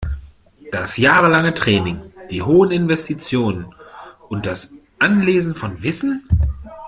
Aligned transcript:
Das 0.71 0.97
jahrelange 0.97 1.53
Training, 1.53 2.01
die 2.31 2.41
hohen 2.41 2.71
Investitionen 2.71 3.67
und 4.29 4.47
das 4.47 4.73
Anlesen 4.97 5.53
von 5.53 5.83
Wissen? 5.83 6.27